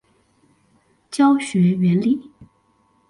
[1.11, 2.31] 教學原理